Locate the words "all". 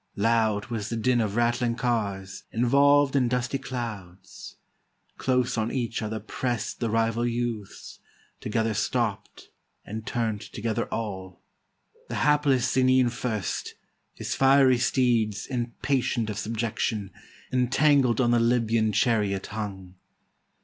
10.91-11.43